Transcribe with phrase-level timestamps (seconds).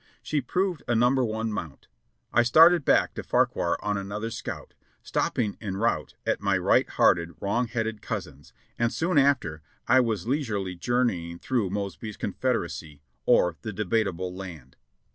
[0.23, 1.87] She proved a number one mount.
[2.33, 7.35] I started back to Fauquier on another scout, stopping en route at my right hearted,
[7.39, 13.73] wrong headed cousin's, and soon after I was leisurely journeying through Mosby's Confederacy, or "The
[13.73, 14.75] Debatable Land."